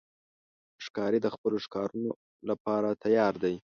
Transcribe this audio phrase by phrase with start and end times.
[0.85, 2.11] ښکاري د خپلو ښکارونو
[2.49, 3.55] لپاره تیار دی.